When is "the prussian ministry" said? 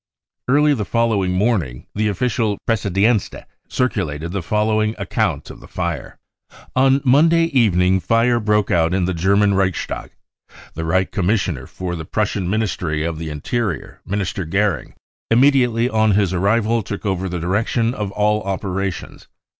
11.95-13.03